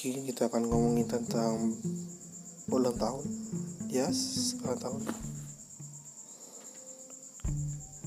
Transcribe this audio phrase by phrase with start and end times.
[0.00, 1.76] kini kita akan ngomongin tentang
[2.72, 3.20] ulang tahun.
[3.92, 5.02] Yes ulang tahun.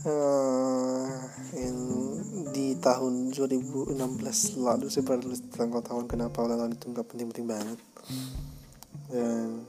[0.01, 1.05] Uh,
[1.53, 1.77] in,
[2.49, 3.93] di tahun 2016
[4.57, 7.79] lalu saya pernah tulis tentang ulang tahun kenapa ulang tahun itu nggak penting-penting banget.
[9.13, 9.61] Dan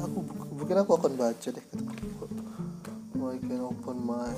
[0.00, 0.16] aku
[0.56, 1.66] mungkin aku akan baca deh
[3.20, 4.32] oh, I can open my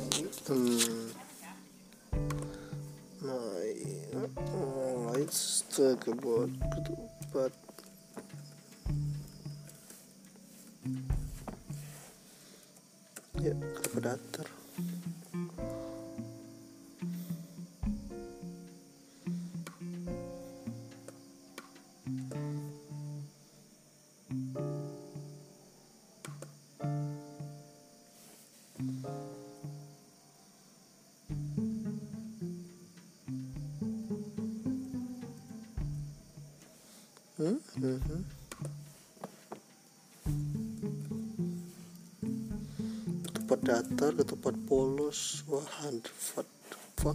[5.24, 5.64] Thanks
[6.20, 6.52] buat
[6.84, 6.92] the
[7.32, 7.48] but
[13.40, 14.44] ya kepada datar
[43.94, 47.14] Datar, ketupat polos, wah, what the fuck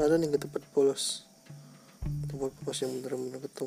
[0.00, 1.29] ada nih ketupat polos
[2.70, 3.66] masih bener-bener betul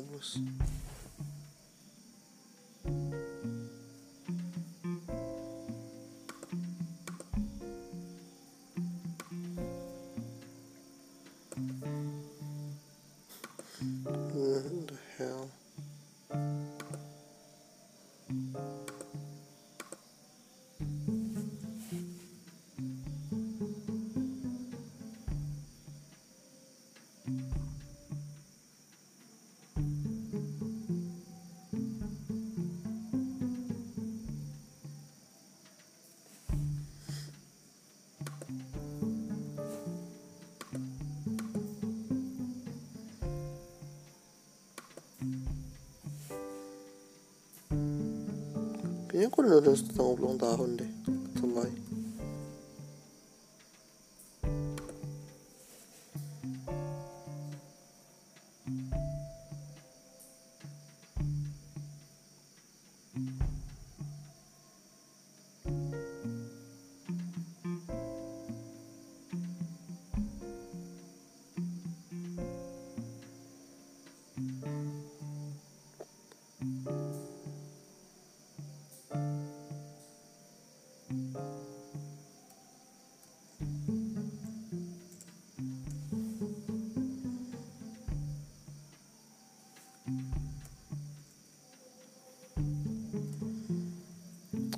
[49.14, 50.90] Kayaknya aku udah nulis tentang ulang tahun deh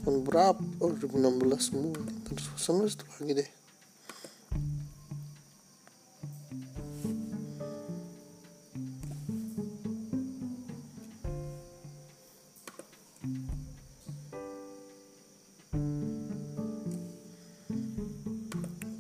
[0.07, 0.63] tahun berapa?
[0.79, 1.91] Oh 2016 semua
[2.31, 3.51] terus sama itu lagi deh.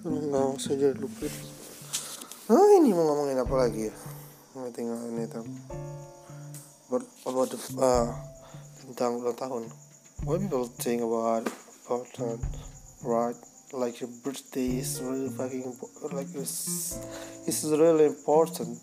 [0.02, 1.30] Kalau nggak usah jadi lupa.
[2.50, 3.94] Ah ini mau ngomongin apa lagi ya?
[4.58, 5.22] Nggak tinggal ini
[6.90, 8.10] about, about the, uh,
[8.82, 9.85] tentang ulang tahun
[10.24, 12.38] what people think about that,
[13.02, 13.36] right?
[13.72, 15.76] Like your birthday is really fucking
[16.12, 16.98] like it's,
[17.46, 18.78] it's really important.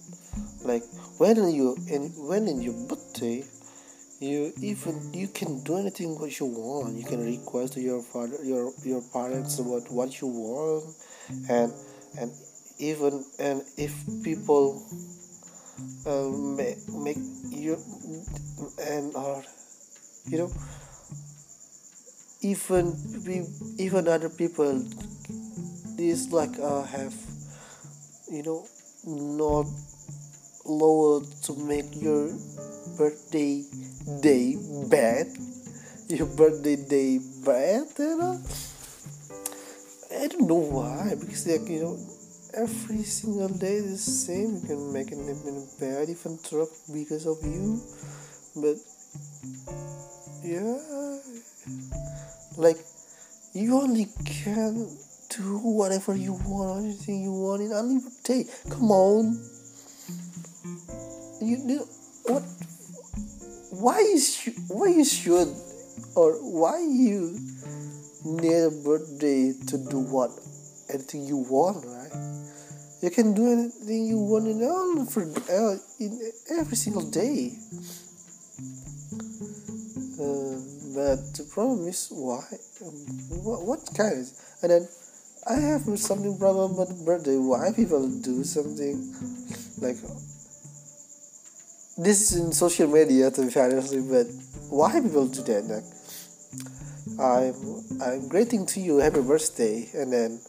[0.63, 0.83] Like
[1.17, 3.43] when you in when in your birthday,
[4.19, 6.95] you even you can do anything what you want.
[6.95, 10.95] You can request to your father, your your parents about what you want,
[11.49, 11.73] and
[12.19, 12.31] and
[12.79, 14.83] even and if people
[16.05, 17.17] uh, make make
[17.49, 17.77] you
[18.79, 19.43] and or
[20.27, 20.51] you know
[22.43, 22.93] even
[23.25, 23.45] we
[23.79, 24.83] even other people
[25.95, 27.15] this like uh have
[28.29, 28.67] you know
[29.05, 29.65] not
[30.65, 32.29] lower to make your
[32.97, 33.63] birthday
[34.21, 34.55] day
[34.89, 35.27] bad.
[36.09, 38.41] Your birthday day bad you know?
[40.13, 41.97] I don't know why because like you know
[42.53, 44.55] every single day is the same.
[44.55, 47.81] You can make it a bad even truck because of you.
[48.55, 48.77] But
[50.43, 52.12] yeah
[52.57, 52.77] like
[53.53, 54.89] you only can
[55.29, 59.39] do whatever you want anything you want in only day come on
[61.41, 61.85] you know
[62.25, 62.43] what
[63.71, 65.47] why is you why you should
[66.15, 67.37] or why you
[68.25, 70.31] need a birthday to do what
[70.93, 72.11] anything you want, right?
[73.01, 77.57] You can do anything you want in all for uh, in every single day.
[80.19, 82.45] Uh, but the problem is why?
[82.85, 82.93] Um,
[83.43, 84.25] what, what kind?
[84.61, 84.87] And then
[85.47, 87.37] I have something problem about birthday.
[87.37, 89.13] Why people do something
[89.81, 89.97] like
[91.97, 94.27] this is in social media to be honest, but
[94.69, 95.63] why people do that?
[95.65, 95.83] Like
[97.19, 100.39] I'm I'm greeting to you happy birthday and then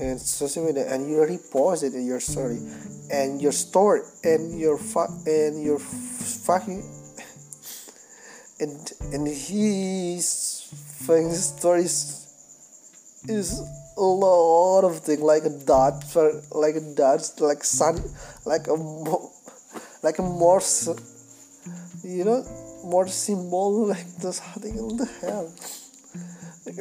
[0.00, 2.58] and social media and you already post it in your story
[3.10, 6.82] and your story and your fu- and your fucking
[8.60, 10.26] and and his
[11.06, 11.96] fucking stories
[13.28, 13.60] is
[13.96, 18.02] a lot of things like a dot for like a dot like sun
[18.44, 18.76] like a
[20.02, 20.88] like a morse
[22.02, 22.44] you know
[22.84, 25.52] more symbol like this something in the hell.
[26.66, 26.78] Like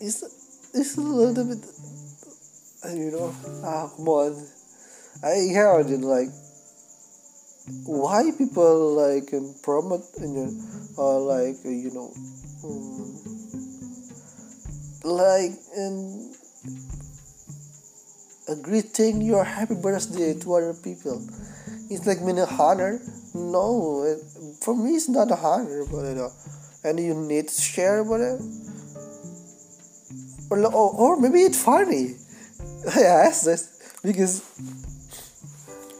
[0.00, 0.22] it's
[0.74, 1.64] it's a little bit
[2.96, 3.34] you know
[3.64, 4.46] ah come on
[5.22, 6.30] I heard it like
[7.84, 10.50] why people like um, promote you know,
[10.96, 12.12] or like uh, you know
[12.64, 13.20] um,
[15.04, 16.34] like and
[18.48, 21.22] a greeting your happy birthday to other people.
[21.90, 23.00] It's like mean a honor?
[23.34, 24.18] No it,
[24.62, 26.32] for me it's not a honor but you know
[26.82, 28.40] and you need to share about it.
[30.50, 32.16] Or, or, or maybe it's funny.
[32.96, 34.42] Yes that's because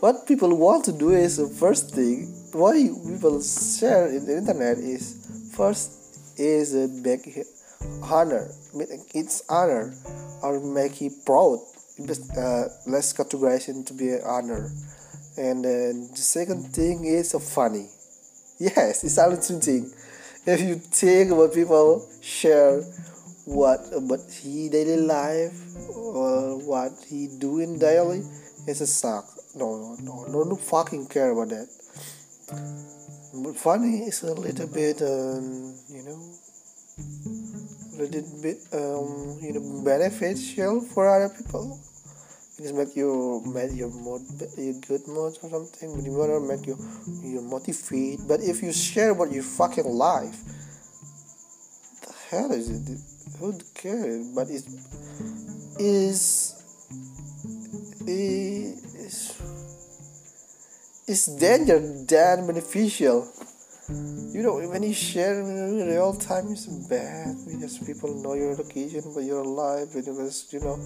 [0.00, 2.73] what people want to do is the first thing why
[3.06, 5.93] people share in the internet is first
[6.38, 7.29] is uh, make
[8.02, 8.50] honor
[9.14, 9.94] it's honor
[10.43, 11.58] or make it proud.
[12.00, 14.70] Uh, let's categorize it to be honor.
[15.37, 17.88] And then the second thing is funny.
[18.58, 19.94] Yes it's things
[20.47, 22.81] if you think about people share
[23.44, 25.52] what about he daily life
[25.91, 28.23] or what he doing daily
[28.67, 31.69] it's a suck no, no, no, no, fucking care about that.
[33.35, 36.20] But funny is a little bit, um, you know,
[37.94, 41.79] a little bit, um, you know, beneficial for other people.
[42.58, 44.20] It make you make your mood,
[44.58, 45.97] your good mood or something.
[45.97, 46.76] But you wanna make you
[47.23, 48.20] you motivate.
[48.29, 50.37] But if you share about your fucking life,
[52.02, 52.99] the hell is it?
[53.38, 54.29] Who cares?
[54.35, 54.64] But it
[55.79, 56.55] is
[58.06, 58.89] is
[61.10, 63.26] is danger than beneficial.
[64.30, 69.02] You know, when you share in real time, it's bad because people know your location,
[69.12, 69.90] but you're alive.
[69.92, 70.78] Because you know,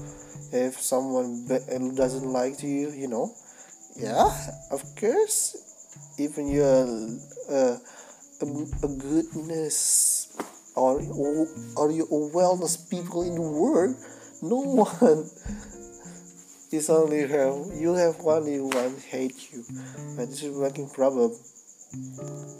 [0.51, 3.37] if someone doesn't like you, you know,
[3.97, 4.33] yeah,
[4.73, 5.61] of course.
[6.19, 6.89] Even you're
[7.51, 7.77] uh,
[8.41, 10.33] a, goodness
[10.75, 11.03] or
[11.77, 13.95] or you a wellness people in the world,
[14.43, 14.59] no
[14.99, 15.29] one
[16.75, 19.65] it's only have you have only one hate you,
[20.17, 21.31] but this is working problem.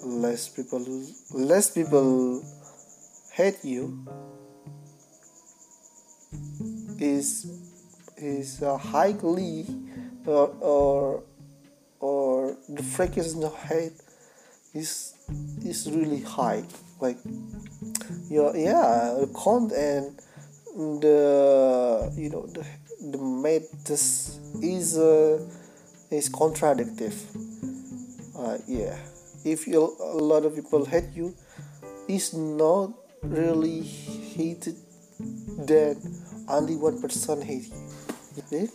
[0.05, 0.85] Less people,
[1.33, 2.43] less people
[3.33, 4.07] hate you
[7.01, 7.47] is
[8.17, 9.67] is uh, highly
[10.25, 11.23] or or
[11.99, 13.99] or the frequency of hate
[14.75, 15.15] is
[15.65, 16.63] is really high.
[17.01, 17.19] Like
[18.31, 20.21] your yeah, the count and
[21.03, 22.65] the you know the
[23.13, 23.19] the
[23.85, 25.39] this is uh,
[26.11, 27.15] is contradictive.
[28.37, 28.97] Uh, yeah.
[29.45, 31.35] If you a lot of people hate you
[32.09, 32.93] is not
[33.23, 34.77] really hated
[35.59, 35.97] then
[36.49, 37.73] only one person hate
[38.51, 38.69] you.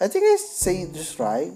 [0.00, 1.52] I think i say this right.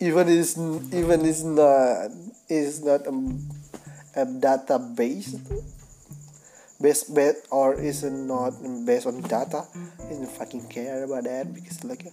[0.00, 0.58] Even is
[0.92, 2.10] even is not
[2.48, 3.14] is not a,
[4.16, 5.38] a database
[6.82, 8.52] based bet or is not
[8.84, 9.64] based on data
[10.10, 12.04] is not fucking care about that because like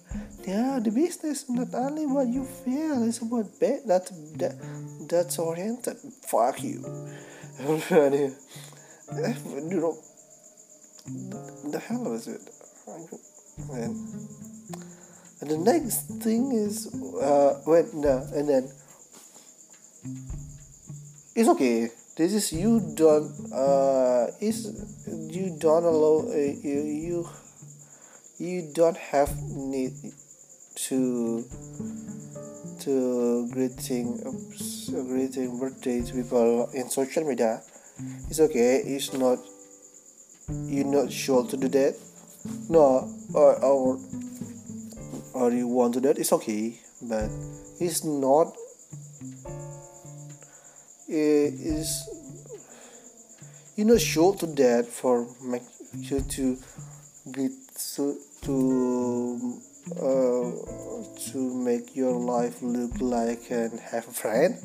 [0.47, 4.05] yeah the business not only what you feel it's about bet that
[4.37, 4.55] that
[5.09, 5.97] that's oriented.
[6.27, 6.85] Fuck you.
[9.09, 9.97] You know
[11.71, 12.41] the hell is it?
[13.73, 13.89] And,
[15.41, 18.71] and the next thing is uh when no, and then
[21.35, 24.57] it's okay this is you don't uh, is
[25.31, 27.29] you don't allow uh, you you
[28.37, 29.93] you don't have need
[30.75, 31.45] to
[32.81, 37.61] to greeting uh, greeting birthday to people in social media.
[38.29, 39.39] It's okay it's not
[40.67, 41.95] you're not sure to do that.
[42.67, 43.97] No or or
[45.33, 46.81] or you want to do that it's okay.
[47.01, 47.31] But
[47.79, 48.51] it's not
[51.09, 52.07] is
[53.75, 55.63] you know show to that for make
[55.93, 56.57] you to
[57.31, 59.59] get so to
[59.97, 60.51] uh,
[61.31, 64.55] to make your life look like and have a friend.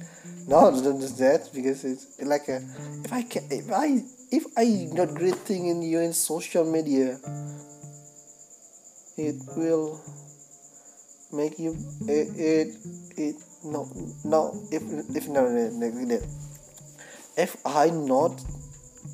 [0.46, 2.60] No don't do that because it's like a
[3.04, 7.18] if i can if i if i not great thing in you in social media
[9.16, 10.00] it will
[11.32, 11.76] make you
[12.08, 12.68] it it,
[13.16, 13.88] it no
[14.24, 14.82] no if
[15.16, 16.20] if no, no, no, no
[17.36, 18.40] if i not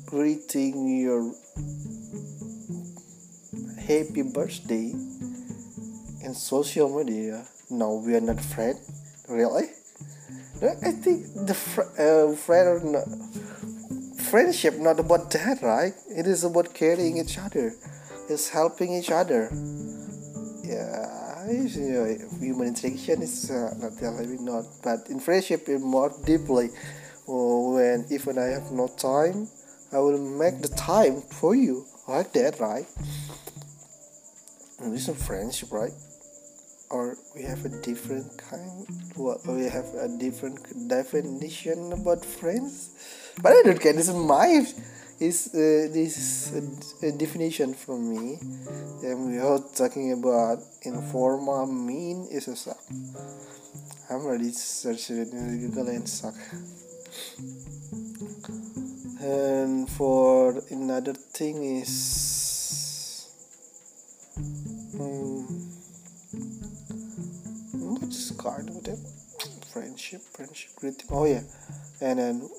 [0.05, 1.33] greeting your
[3.87, 4.93] happy birthday
[6.23, 8.91] in social media no we are not friends
[9.31, 9.69] really?
[10.61, 13.07] I think the fr- uh, friend not,
[14.29, 15.93] friendship not about that right?
[16.09, 17.73] It is about caring each other.
[18.29, 19.49] It's helping each other
[21.51, 22.05] you know,
[22.39, 26.69] human interaction is uh, not really not but in friendship more deeply
[27.27, 29.47] oh, when even i have no time
[29.93, 32.85] i will make the time for you like that right?
[34.79, 35.93] This is friendship right?
[36.89, 42.89] Or we have a different kind we have a different definition about friends?
[43.41, 44.65] But i don't care this is my
[45.21, 46.51] is uh, this
[47.03, 48.39] a, definition for me
[49.03, 52.79] and we are talking about informal mean is a suck.
[54.09, 56.33] I'm ready to search it in google and suck.
[59.21, 63.29] And for another thing is
[64.99, 65.45] um,
[67.93, 68.99] what's card with it
[69.71, 71.07] friendship friendship greeting.
[71.11, 71.43] Oh yeah.
[72.01, 72.49] And then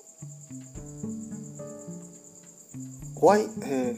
[3.22, 3.94] why uh,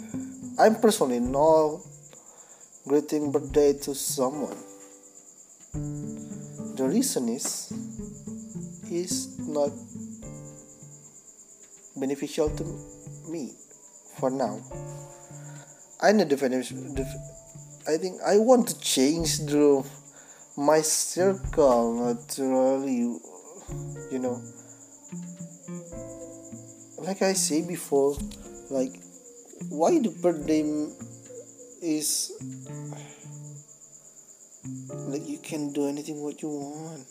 [0.63, 1.81] i'm personally not
[2.87, 4.57] greeting birthday to someone.
[6.77, 7.73] The reason is
[8.91, 9.71] is not
[11.97, 12.65] beneficial to
[13.31, 13.53] me
[14.19, 14.61] for now.
[16.03, 16.95] I need the definition
[17.89, 19.85] i think i want to change the
[20.57, 23.17] my circle not really
[24.13, 24.37] you know.
[26.99, 28.17] Like i say before
[28.71, 29.04] like
[29.69, 30.63] why the birthday
[31.83, 32.33] is
[35.09, 37.07] like you can do anything what you want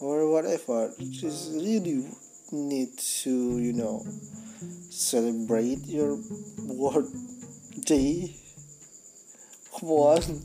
[0.00, 0.92] or whatever.
[1.10, 2.04] Just really
[2.52, 4.04] need to you know
[4.90, 6.18] celebrate your
[6.78, 8.34] birthday
[9.78, 10.40] come on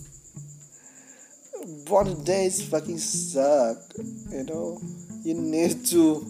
[2.23, 3.77] days fucking suck
[4.31, 4.79] you know.
[5.23, 6.23] You need to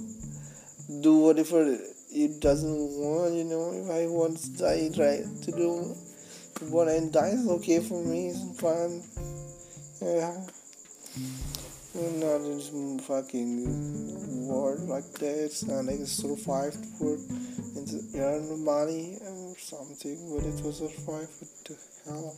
[1.01, 1.77] do whatever
[2.15, 5.95] it doesn't want you know if i want to die try to do
[6.71, 9.03] what I die is okay for me it's fun
[10.01, 10.39] yeah.
[11.95, 17.15] I'm not in fucking war like that and I survived for
[17.75, 22.35] and earn money or something but it was survive what the hell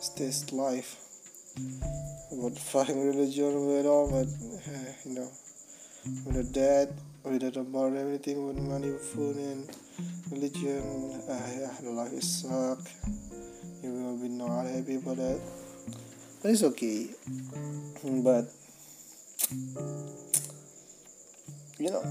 [0.00, 0.96] is this life?
[2.30, 5.30] What fucking religion with all but uh, you know
[6.26, 6.44] with a
[7.24, 9.68] without about everything with money food and
[10.30, 11.20] religion.
[11.28, 12.80] Uh, life is suck.
[13.82, 15.40] You will be not happy about that.
[16.42, 17.08] But it's okay.
[18.04, 18.48] But
[21.80, 22.04] you know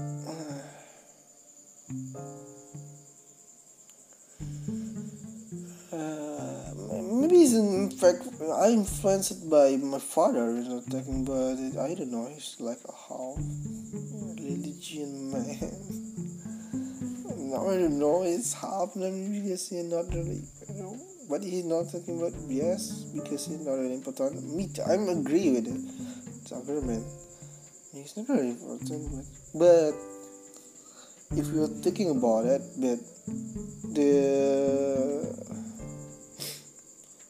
[5.92, 11.78] uh, maybe it's in fact I'm influenced by my father you know talking about it.
[11.78, 13.36] I don't know he's like a how
[14.88, 15.58] man.
[17.52, 20.96] I don't know it's happening because he's not really you know
[21.28, 24.54] but he's not talking about yes because he's not really important.
[24.56, 25.80] Me I'm agree with it.
[26.40, 27.04] It's government
[27.92, 32.98] it's not very important but, but if you're thinking about it but
[33.94, 35.20] the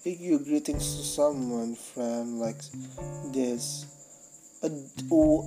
[0.04, 2.60] if you greetings to someone from like
[3.32, 3.86] this
[4.62, 4.70] a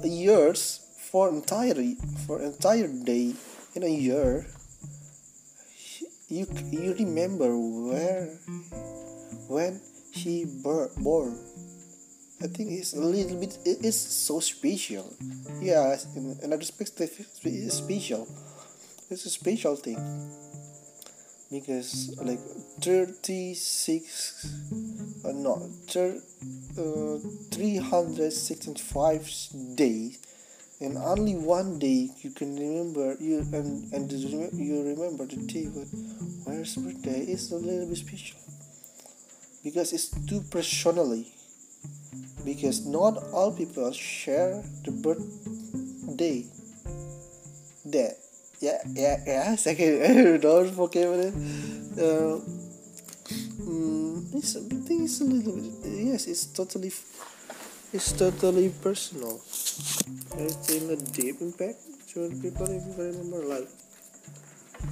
[0.08, 1.76] years for entire
[2.26, 3.34] for entire day
[3.76, 4.46] in a year
[6.30, 8.28] you you remember where
[9.48, 9.82] when
[10.12, 11.38] he born.
[12.42, 15.14] I think it's a little bit it is so special.
[15.62, 18.28] Yeah in another perspective it's special.
[19.10, 20.00] It's a special thing.
[21.52, 22.40] Because like
[22.82, 24.46] 36
[25.24, 26.22] uh, no thir-
[26.78, 27.18] uh,
[27.54, 30.18] 365 days
[30.82, 35.88] and only one day you can remember you and and you remember the day but
[36.46, 38.40] where's birthday is a little bit special?
[39.64, 41.28] Because it's too personally.
[42.44, 46.46] Because not all people share the birthday
[47.86, 48.16] that
[48.60, 51.34] yeah yeah yeah second don't forget it
[52.00, 52.40] uh,
[54.36, 56.92] it's, is a little bit yes it's totally
[57.94, 59.40] it's totally personal.
[60.36, 61.78] It's in a deep impact
[62.14, 63.70] to people if you remember like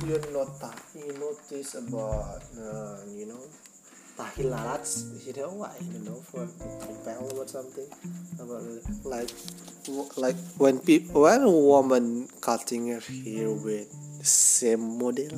[0.06, 0.48] you're not
[0.96, 3.42] you notice about uh, you know
[4.18, 6.46] tahi lalats you know why you know for
[6.86, 7.90] compel or something
[8.40, 8.64] about
[9.04, 9.30] like
[10.18, 13.90] like when people when a woman cutting her hair with
[14.20, 15.34] the same model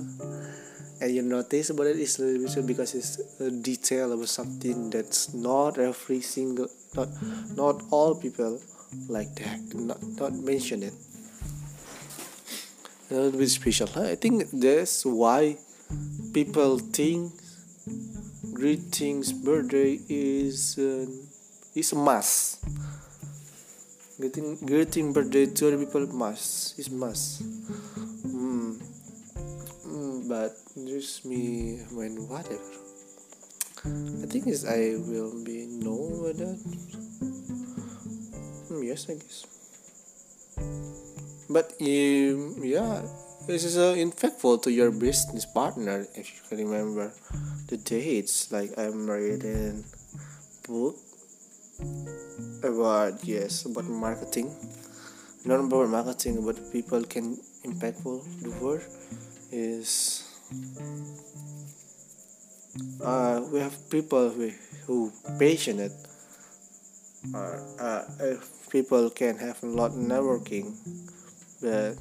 [1.04, 4.90] and you notice about it is a little bit because it's a detail about something
[4.90, 7.10] that's not every single not
[7.58, 8.58] not all people
[9.10, 10.94] like that not not mention it.
[13.12, 15.58] A little bit special i think that's why
[16.34, 17.34] people think
[18.54, 21.06] greetings birthday is uh,
[21.76, 22.64] is a must.
[24.20, 27.44] Greeting greeting birthday to other people must is must
[30.34, 32.74] but just me when whatever.
[33.86, 35.94] I think is I will be no
[36.26, 36.58] with that.
[38.74, 39.46] Mm, yes I guess.
[41.54, 43.06] But um, yeah
[43.46, 47.12] this is uh, impactful to your business partner if you can remember
[47.68, 49.84] the dates like i'm reading
[50.64, 50.96] book
[52.64, 54.48] about yes about marketing.
[55.44, 57.36] Not about marketing but people can
[57.68, 58.88] impactful the word
[59.52, 60.23] is
[63.04, 64.30] uh, we have people
[64.88, 65.94] who, passionate.
[67.34, 68.04] Uh, uh,
[68.70, 70.76] people can have a lot of networking
[71.64, 71.96] but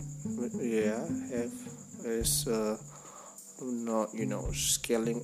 [0.59, 1.55] yeah have
[2.05, 2.77] is uh,
[3.63, 5.21] not you know scaling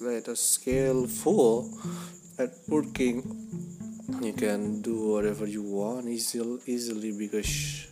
[0.00, 1.70] let us scale full
[2.38, 3.22] at working
[4.20, 7.86] you can do whatever you want easily easily because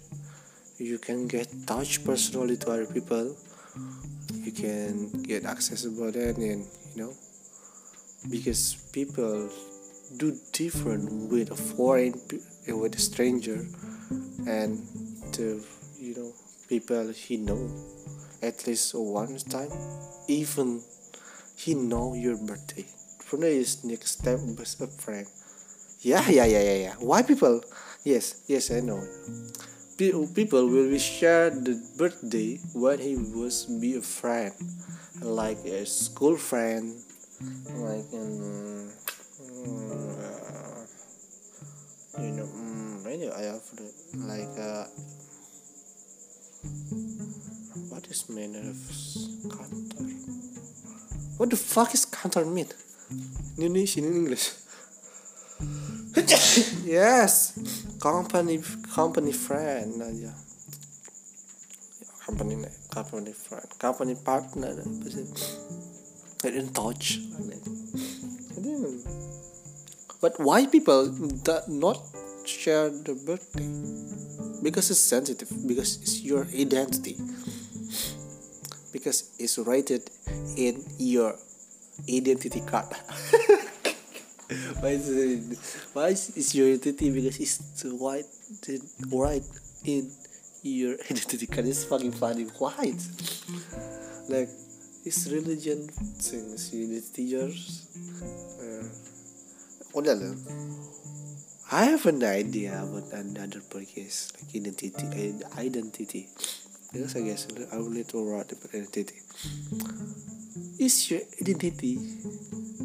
[0.78, 3.34] you can get touch personally to other people
[4.54, 7.12] can get access about that and you know
[8.30, 9.48] because people
[10.16, 12.14] do different with a foreign
[12.68, 13.64] eh, with a stranger
[14.46, 14.78] and
[15.32, 15.62] to
[15.98, 16.32] you know
[16.68, 17.70] people he know
[18.42, 19.70] at least one time
[20.28, 20.82] even
[21.56, 22.84] he know your birthday.
[23.20, 25.26] From there is next step best friend.
[26.00, 26.94] Yeah yeah yeah yeah yeah.
[26.98, 27.62] Why people?
[28.04, 28.98] Yes yes i know
[30.10, 34.52] people will share the birthday when he was be a friend
[35.22, 36.98] like a school friend
[37.78, 38.90] like um,
[40.18, 40.82] uh,
[42.18, 43.62] you know um, I I have
[44.26, 44.86] like uh,
[47.90, 48.78] what is mean of
[49.50, 50.04] counter?
[51.36, 52.68] What the fuck is counter mean?
[53.10, 54.61] In Indonesian in English.
[56.84, 57.52] Yes,
[58.00, 58.60] company
[58.94, 60.32] company friend aja.
[62.26, 62.56] Company
[62.90, 64.72] company friend, company partner.
[64.78, 65.24] Eh,
[66.42, 67.18] Get in touch.
[70.20, 71.10] But why people
[71.68, 71.98] not
[72.46, 73.68] share the birthday?
[74.62, 77.16] because it's sensitive because it's your identity
[78.92, 80.08] because it's rated
[80.56, 81.34] in your
[82.08, 82.86] identity card
[84.80, 85.58] why is it,
[85.92, 88.24] why is your identity because it's white
[89.10, 89.42] right
[89.84, 90.10] in
[90.62, 92.44] your identity card it's fucking funny.
[92.58, 92.94] Why?
[94.28, 94.48] Like
[95.04, 97.88] it's religion things identity yours
[98.60, 98.86] uh,
[101.70, 106.28] I have an idea about another podcast like identity identity.
[106.92, 109.16] Because I guess I will need to write about identity.
[110.78, 111.98] Is your identity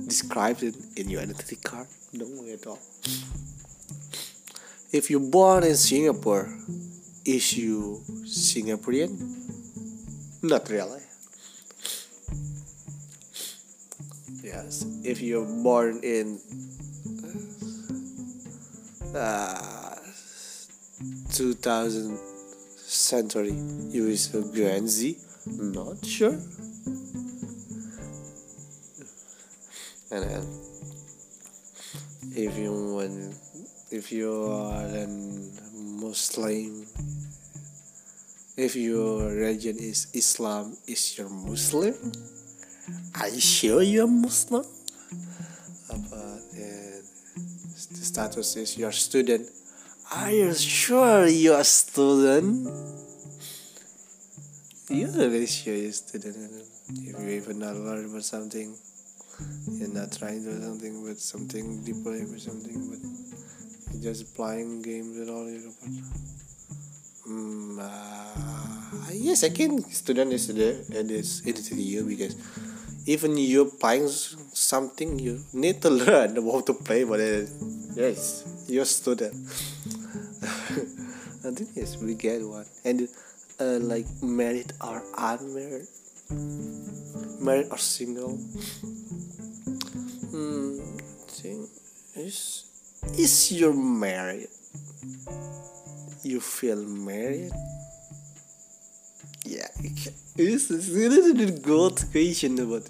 [0.08, 2.80] described in your identity card no at all.
[4.92, 6.48] If you're born in Singapore
[7.26, 9.12] is you Singaporean?
[10.42, 11.02] Not really.
[14.44, 14.86] Yes.
[15.04, 16.40] If you're born in
[19.14, 19.96] uh,
[21.34, 22.18] 2000
[22.78, 23.52] century
[23.90, 26.40] you is a Z not sure
[30.12, 30.48] and
[32.36, 33.36] if you want
[33.92, 35.08] if you are a
[36.02, 36.86] Muslim
[38.58, 41.94] if your religion is Islam is your Muslim?
[43.14, 44.66] Are you sure you're Muslim?
[45.88, 46.02] But
[47.92, 49.48] the status is your student.
[50.12, 52.66] Are you sure you're a student?
[54.90, 56.36] You're really sure you're a student
[56.98, 58.74] if you even not learn about something
[59.78, 63.00] you're not trying to do something with something deeper or something but
[63.94, 65.74] you're just playing games and all you know
[67.28, 69.84] um, uh, yes I can.
[69.92, 72.36] Student is there and it's it's you because
[73.06, 77.44] even you're playing something you need to learn how to play but uh,
[77.96, 79.34] yes you're student.
[81.48, 82.66] I think yes we get one.
[82.86, 83.08] And
[83.60, 85.88] uh, like married or unmarried
[87.40, 88.38] married or single?
[90.32, 90.98] Hmm
[91.38, 91.70] think
[92.16, 92.66] is
[93.18, 94.50] is you married
[96.24, 97.52] you feel married?
[99.46, 99.68] Yeah
[100.36, 102.86] this is a good question about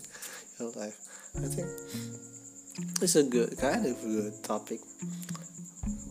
[0.60, 0.97] your life
[1.38, 1.67] i think
[3.02, 4.80] it's a good kind of good topic.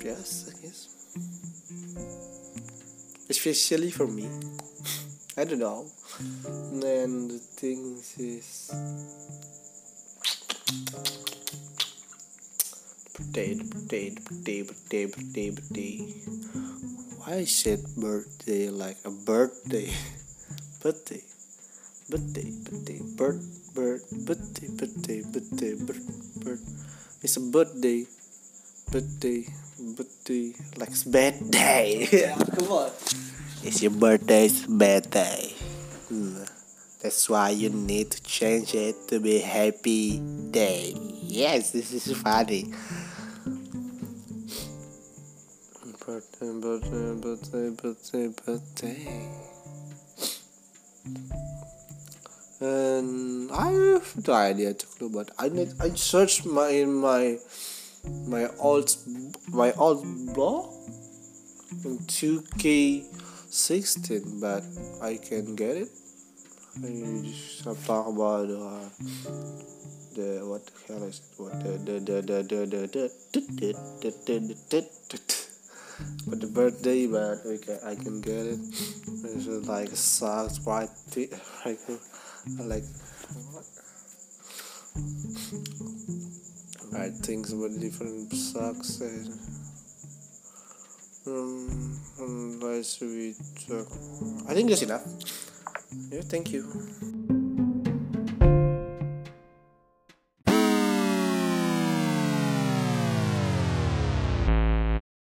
[0.04, 0.80] Yes i guess.
[3.28, 4.26] Especially for me
[5.38, 5.84] i don't know.
[6.80, 8.72] And the thing is
[13.12, 16.04] potato potato potato potato potato potato.
[17.20, 19.92] Why I said birthday like a birthday?
[20.82, 21.20] Birthday.
[22.08, 23.42] Birthday birthday bird
[23.74, 26.00] bird birthday birthday birthday bird
[26.40, 26.60] bird
[27.20, 28.06] it's a birthday.
[28.88, 29.44] Birthday
[29.98, 32.90] birthday like it's bad day yeah, come on
[33.66, 35.52] it's your birthday's bad day
[36.08, 36.44] Hmm.
[37.02, 40.94] that's why you need to change it to be happy day.
[41.22, 42.72] Yes this is funny.
[46.06, 49.02] Birthday birthday birthday birthday birthday.
[52.60, 57.38] And I have no idea to clue, but I need I searched my my
[58.28, 58.94] my old
[59.48, 60.72] my old blog.
[61.84, 61.98] In
[63.56, 64.62] 2K16, but
[65.02, 65.88] I can get it.
[66.76, 68.84] I just talk about uh,
[70.14, 71.40] the what the hell is it?
[71.40, 72.42] What the the the the
[76.36, 78.60] the birthday, but can I can get it.
[78.60, 81.30] It's like socks, white, t-
[81.64, 81.80] like
[82.60, 82.84] like?
[86.92, 89.65] Right things about different socks and
[91.26, 93.34] um, um, let's we
[93.66, 93.88] talk.
[94.48, 95.04] I think that's enough.
[96.10, 97.35] Yeah, thank you.